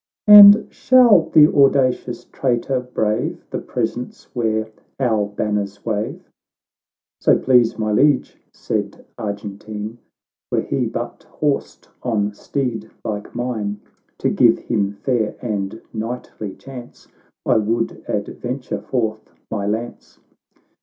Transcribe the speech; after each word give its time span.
—"And 0.27 0.65
shall 0.71 1.29
the 1.31 1.47
audacious 1.53 2.25
traitor 2.31 2.79
brave 2.79 3.45
The 3.51 3.59
presence 3.59 4.23
where 4.33 4.67
our 4.99 5.27
banners 5.27 5.85
wave 5.85 6.27
?"—"So 7.21 7.37
please 7.37 7.77
my 7.77 7.91
Liege," 7.91 8.35
said 8.51 9.05
Argentine," 9.19 9.99
"Were 10.51 10.61
he 10.63 10.87
but 10.87 11.25
horsed 11.29 11.87
on 12.01 12.33
steed 12.33 12.89
like 13.05 13.35
mine, 13.35 13.79
To 14.17 14.29
give 14.31 14.57
him 14.57 14.91
fair 14.93 15.35
and 15.39 15.79
knightly 15.93 16.55
chance, 16.55 17.07
I 17.45 17.57
would 17.57 18.03
adventure 18.07 18.81
forth 18.81 19.31
my 19.51 19.67
lance." 19.67 20.17